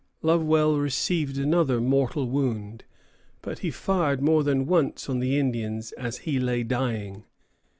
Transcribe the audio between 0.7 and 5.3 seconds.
received another mortal wound; but he fired more than once on